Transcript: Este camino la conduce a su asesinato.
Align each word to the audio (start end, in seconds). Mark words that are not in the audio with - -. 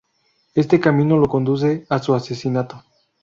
Este 0.55 0.79
camino 0.79 1.19
la 1.19 1.27
conduce 1.27 1.85
a 1.87 1.99
su 1.99 2.15
asesinato. 2.15 2.83